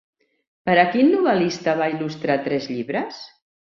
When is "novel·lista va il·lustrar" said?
1.17-2.43